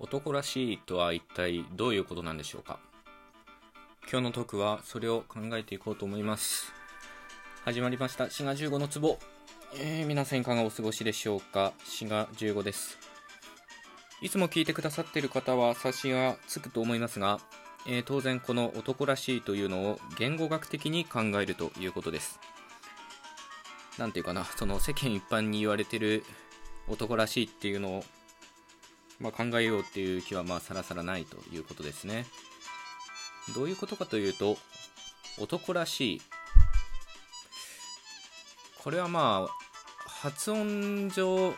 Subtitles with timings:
[0.00, 2.78] 男らしいとは一体どういうことなんでしょうか？
[4.10, 6.72] 今日のトークはそれを考えていこうと思います。
[7.64, 8.30] 始まりました。
[8.30, 9.18] 滋賀15の壺。
[9.76, 11.72] えー、皆さんいかがお過ごしでしょうか？
[11.84, 12.96] 滋賀15です。
[14.22, 17.40] いつも聞いてくださっている方は察しがつくと思いますが、
[17.86, 22.38] えー、当然この男らしいというのを言語学的に考えるということです。
[23.98, 26.22] なんていうかなその世間一般に言われてる
[26.86, 28.04] 男らしいっていうのを
[29.20, 32.26] まあ、考えようっていう気はまあさらさらないということですね。
[33.54, 34.56] どういうことかというと、
[35.38, 36.22] 男らしい。
[38.82, 41.50] これはまあ、発音上、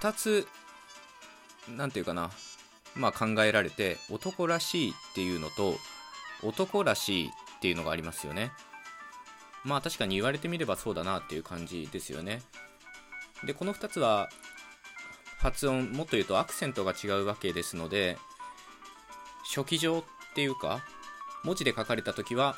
[0.00, 0.48] 2つ、
[1.68, 2.30] なんていうかな、
[2.94, 5.76] まあ考えられて、男らしいっていうのと、
[6.42, 8.52] 男らしいっていうのがありますよね。
[9.64, 12.42] まあ確かに言われてみればそうだなっていう感じですよね。
[13.44, 14.28] で、この2つは
[15.42, 18.16] 発音もっと言うとアクセントが違うわけですので
[19.44, 20.80] 初期上っていうか
[21.44, 22.54] 文字で書かれた時は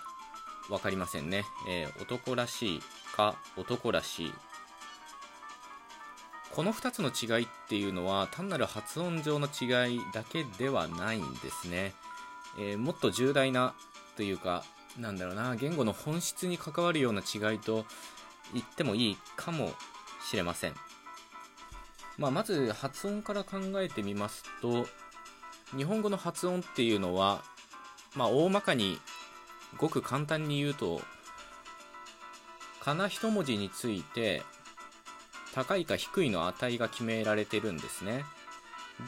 [0.68, 2.80] 分かりませんね、えー、男らしい
[3.16, 4.32] か男らしい。
[6.54, 11.94] この2つの違いっていうのは単なる発音上の違いだけではないんですね、
[12.56, 13.74] えー、もっと重大な
[14.16, 14.62] というか
[14.96, 17.84] なんだろうな言語の本質に関わるような違いと
[18.52, 19.72] 言ってもいいかも
[20.24, 20.74] しれません。
[22.16, 24.86] まあ、まず発音から考えてみますと
[25.76, 27.42] 日本語の発音っていうのは、
[28.14, 28.98] まあ、大まかに
[29.76, 31.00] ごく簡単に言うと
[32.80, 34.42] かな一文字について
[35.54, 38.24] 高いか低いの値が決められてるんですね。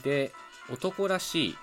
[0.03, 0.33] で
[0.73, 1.57] 男らしい、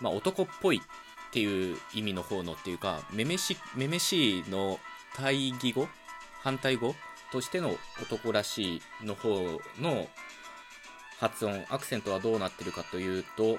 [0.00, 4.78] まあ、男っぽいっていう意味の方のっていうかめめしめめしいの
[5.14, 5.88] 対義語
[6.42, 6.94] 反対語
[7.32, 10.06] としての男らしいの方の
[11.18, 13.58] 発音、アクセントはどうなってるかというと、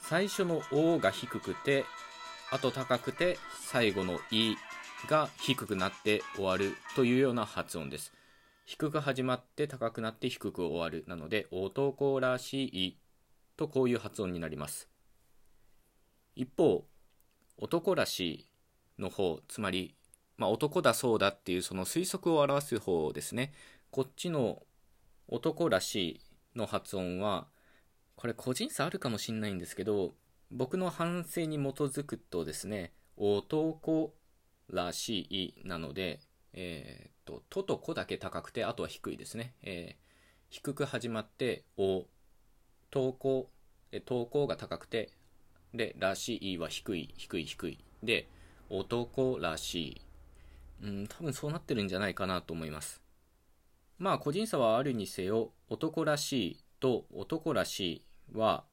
[0.00, 1.84] 最初の O が低くて、
[2.50, 4.56] あと高くて、最後の E
[5.08, 8.12] が低くなって終わるというような発音です。
[8.64, 11.04] 低く始まって高くなって低く終わる。
[11.06, 12.98] なので、男らしい
[13.56, 14.88] とこういう発音になります。
[16.34, 16.84] 一方、
[17.58, 18.48] 男らしい
[18.98, 19.94] の方、つまり
[20.36, 23.52] まあ、男だそうだっていうその推測を表す方ですね。
[23.90, 24.62] こっちの
[25.28, 26.20] 男らしい
[26.56, 27.46] の発音は
[28.16, 30.14] これ個人差あるかもしんないんですけど
[30.50, 34.12] 僕の反省に基づくとですね男
[34.68, 36.20] らしいなので
[36.54, 40.04] えー、と「と」と「こ」だけ高くてあとは低いですね、えー、
[40.48, 42.06] 低く始まって「お」
[42.90, 43.50] 投稿
[44.06, 45.10] 投稿が高くて
[45.74, 47.78] で「らしい」は低い低い低い。
[48.02, 48.28] で
[48.70, 50.00] 男らしい。
[50.82, 53.02] うん、多分そうなってるんじゃないかなと思います。
[53.98, 57.80] まあ個人差はあるにせよ、男らしいと男らし
[58.32, 58.64] いは、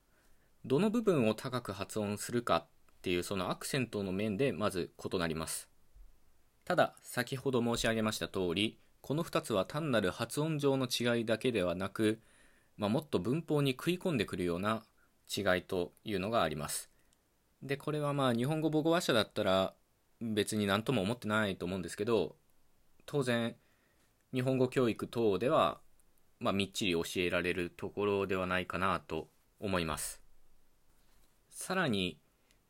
[0.65, 2.65] どの部分を高く発音するかっ
[3.01, 5.69] ていうそのアクセントの面でまず異なります。
[6.65, 12.21] ただ、先ほど申し上げました通り、この2つは単なる発音上の違いだけではなく、
[12.77, 14.83] まあ、もっと文法に食い込んでくるような
[15.35, 16.89] 違いというのがあります。
[17.63, 19.73] で、これはまあ日本語母語話者だったら
[20.21, 22.35] 別に何とも思ってないと思うんですけど
[23.05, 23.55] 当然
[24.33, 25.79] 日本語教育等では、
[26.39, 29.27] まあ、みっちり教えられるところではないかなと
[29.59, 30.21] 思います。
[31.49, 32.17] さらに、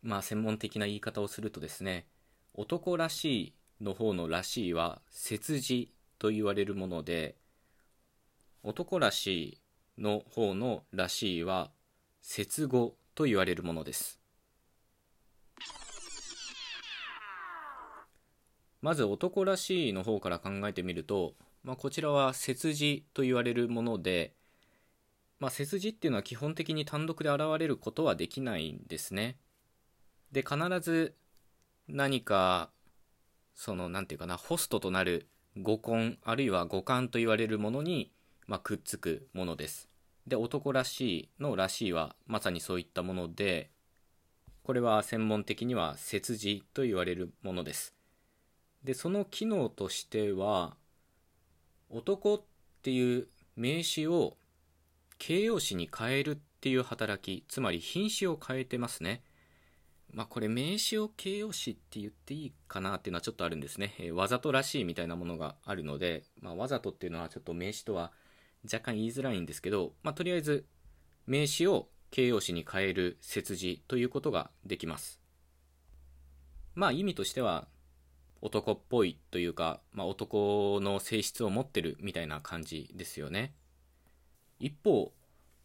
[0.01, 2.07] まあ、専門的な言い方をするとですね
[2.53, 7.35] 男らしいの方のらしいは切字と言われるもので
[8.63, 9.27] 男らし
[9.97, 11.71] いの方のらしいは
[12.21, 14.20] 接語と言われるものです。
[18.81, 21.33] まず男らしいの方から考えてみると、
[21.63, 24.33] まあ、こちらは切字と言われるもので、
[25.39, 29.37] まあ、切字っていうのは基本的に単独で現れることはできないんですね。
[30.31, 31.15] で、必ず
[31.87, 32.71] 何か、
[33.53, 35.27] その、なんていうかな、ホストとなる
[35.57, 38.11] 語根、あるいは語感と言われるものに、
[38.47, 39.89] まあ、くっつくものです。
[40.25, 43.69] で、男らしいのらしいはまさにそういったもので、
[44.63, 47.95] これは専門的には切字と言われるものです。
[48.83, 50.75] でその機能としては
[51.89, 52.41] 男っ
[52.81, 54.37] ていう名詞を
[55.17, 59.23] 形容詞に変えるっていう働きつまり品詞を変えてますね。
[60.13, 68.11] まあこれ名詞を形容詞って言っていいかなっていうのはちょっとあるんですね、えー、わざとらしいみたいなものがあるので、まあ、わざとっていうのはちょっと名詞とは
[68.65, 70.65] 若干言いづらいんですけど、まあ、とりあえず
[71.27, 75.21] 名詞を形容詞に変える切字ということができます。
[76.75, 77.67] まあ意味としては
[78.41, 83.53] 男っぽいというか、まあ、男の性質を持ってるみたいな感じですよね。
[84.59, 85.13] 一方、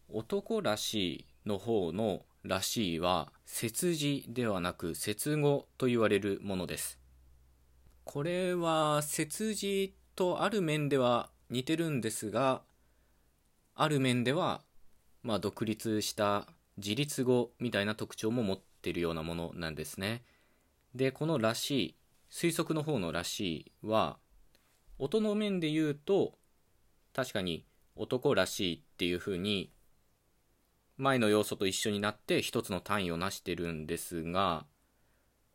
[0.09, 6.97] 男らしいの方のらしいは接字ではなく接語と言われるものです
[8.03, 12.61] これは接字とある面では似てるんですが
[13.75, 14.61] ある面では
[15.23, 16.47] まあ独立した
[16.77, 20.23] 自立語みたいな特徴も持ってるようなものなんですね
[20.95, 21.95] でこの「らしい」
[22.29, 24.19] 推測の方の「らしい」は
[24.97, 26.37] 音の面で言うと
[27.13, 27.65] 確かに
[27.95, 29.71] 男らしいっていう風に
[30.97, 34.65] 前の要素と一緒になって一つの単位を成してるんですが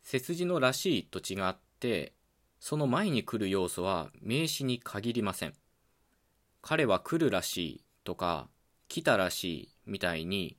[0.03, 2.13] 切字のらしいと違って
[2.59, 5.53] その前に来る要素は名詞に限りません。
[6.61, 8.47] 彼は来るらしいとか
[8.87, 10.57] 来たらしいみたいに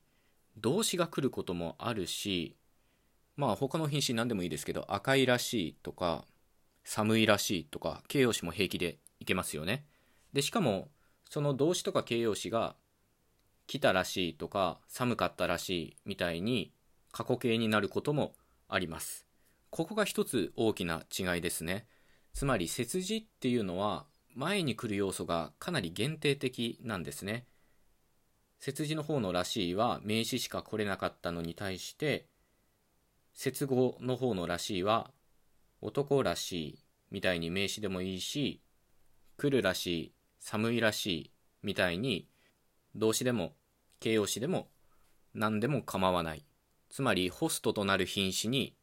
[0.55, 2.55] 動詞が来ることもあるし
[3.35, 6.25] まあ他の品詞何でもいいですけど赤いらしいとか
[6.83, 9.85] 寒いらしいとか形容詞も平気でいけますよね。
[10.33, 10.89] でしかも
[11.29, 12.75] その動詞とか形容詞が
[13.67, 16.71] 来たらしいとか寒かったらしいみたいに
[17.11, 18.33] 過去形になることも
[18.67, 19.25] あります。
[19.69, 21.87] ここが一つ大きな違いですね。
[22.33, 27.45] つまり切字っていうのは前に来る要素がかなり限定的なんですね。
[28.59, 32.27] 切字の方のらしいは名詞しか来れなかったのに対して
[33.35, 35.11] 接語の方のらしいは
[35.81, 36.79] 男らしい
[37.11, 38.61] みたいに名詞でもいいし
[39.37, 42.27] 来るらしい寒いらしいみたいに
[42.95, 43.53] 動詞でも
[43.99, 44.69] 形容詞でも
[45.33, 46.45] 何でも構わない。
[46.89, 48.73] つまりホストとなる品詞に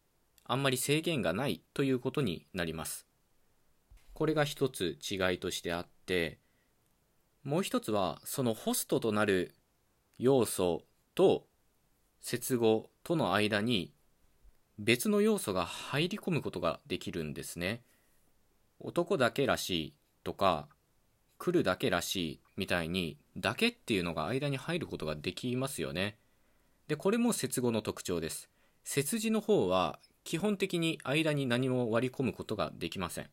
[0.45, 3.07] あんまり制限がないということになります。
[4.13, 6.39] これが一つ違いとしてあって
[7.43, 9.55] もう一つはそのホストとなる
[10.19, 10.83] 要素
[11.15, 11.47] と
[12.21, 13.95] 接語との間に
[14.85, 17.83] 別の要素が入り込むことができるんですね。
[18.81, 19.95] 男だけらしい
[20.25, 20.67] とか
[21.39, 26.17] 来るだけらしいみたいにだけっていうのが間に入ることができますよね。
[26.89, 28.51] でこれも接語の特徴です。
[28.83, 33.31] 接字の方は基本的に間に何も割り込むことができません。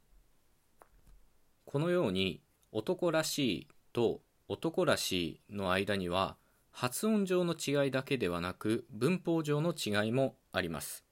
[1.65, 6.35] このように男らしいと男らしいの間には
[6.69, 11.08] 発音上の違いだけではなく文法上の違いもあります。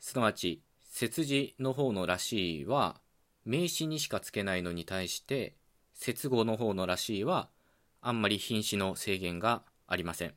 [0.00, 3.00] すなわち接字の方のらしいは
[3.44, 5.54] 名詞にしかつけないのに対して
[5.94, 7.48] 接語の方のらしいは
[8.00, 10.34] あんまり品詞の制限がありません。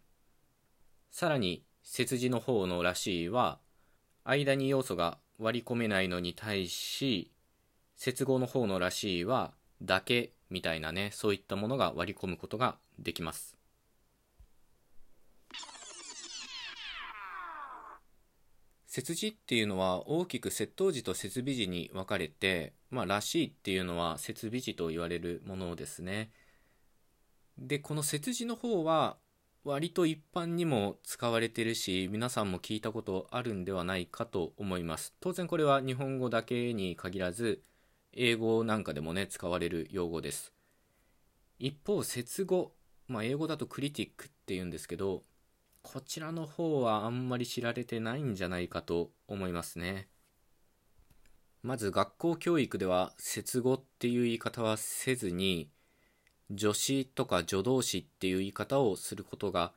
[1.11, 3.59] さらに接字の方のらしいは
[4.23, 7.31] 間に要素が割り込めないのに対し
[7.95, 13.60] 接合の方のらしいはだけみたいなねそういったものが割り込むことができます。
[18.91, 26.29] 接字っていうのは大きく接頭時と接尾時に分かれて、まあ、らしいっていうのは接尾時と言われるものですね。
[27.57, 29.15] で、この接字の方は
[29.63, 35.13] 割と一般にも使われてるし、皆さんも聞いたことあるんではないかと思います。
[35.21, 37.63] 当然これは日本語だけに限らず、
[38.11, 40.51] 英語なんかでもね、使われる用語です。
[41.59, 42.73] 一方、接語、
[43.07, 45.23] まあ、英語だとクリティックって言うんですけど、
[45.81, 50.07] こちらの方はあんまり知られてないんじゃないかと思いますね。
[51.63, 55.69] まず学校教育では接語っていう言い方はせずに
[56.57, 59.73] 助詞とか助動詞っていう言い方をすることが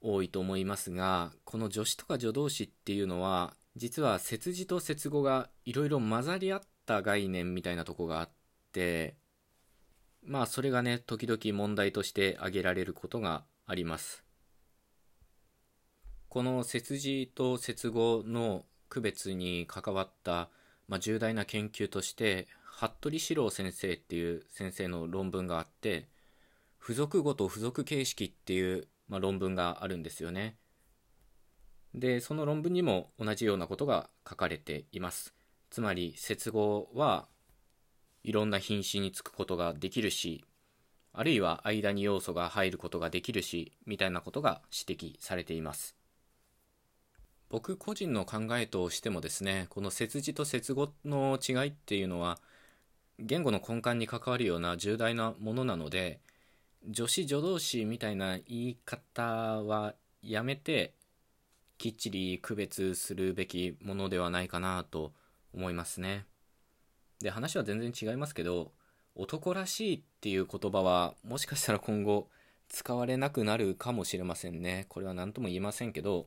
[0.00, 8.30] 多いと思いますがこの助詞とか助動詞っていうのは実は接字と接語がいろいろ混ざり合った概念みたいなとこがあっ
[8.72, 9.16] て
[10.24, 14.25] まあそれがね時々問題として挙げられることがあります
[16.28, 20.50] この切字と接語の区別に関わった、
[20.88, 26.08] まあ、重大な研究として服部史郎先生っていう先生の論文があって
[26.80, 30.56] 付属語と付属形式っていう、まあ、論文があるんですよね。
[31.94, 35.34] でその論文にも同じようなことが書かれています。
[35.70, 37.26] つまり接語は
[38.22, 40.44] いろんな品詞につくことができるし
[41.12, 45.95] あるいは間に要素が入ることができるしみたいなことが指摘されています。
[47.48, 52.38] 僕個人の考えとしてもですねこの接字と接語の違いっていうのは
[53.18, 56.20] 言語の根幹に関わるような重大なものなので
[56.94, 60.92] 助詞助動詞みたいな言い方はやめて
[61.78, 65.12] きっちり区別するべきものではないかなと
[65.54, 66.24] 思いますね。
[67.20, 68.72] で話は全然違いますけど
[69.14, 72.28] 男らしいっていう言葉はもしかしたら今後
[72.68, 74.86] 使われなくなるかもしれませんね。
[74.88, 76.26] これは何とも言えませんけど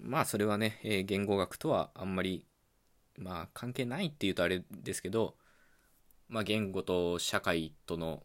[0.00, 2.46] まあそれはね、えー、言語学とはあんまり、
[3.16, 5.34] まあ関係ないっていうとあれですけど、
[6.28, 8.22] まあ言語と社会との、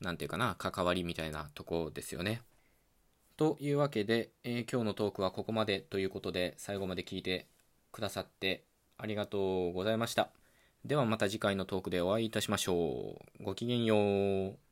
[0.00, 2.42] なんていうかな、関わりみたいなとこですよね。
[3.36, 7.46] というわけで、えー、今日のトークはここまでということで最後まで聞いて
[7.90, 8.64] くださって
[8.98, 10.30] ありがとうございました。
[10.84, 13.44] ではまた次回のトークでお会いいたしましょう。
[13.44, 14.62] ごきげんよう。